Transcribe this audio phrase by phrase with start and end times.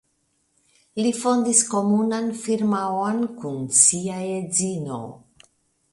[1.01, 5.03] Li fondis komunan firmaon kun sia edzino.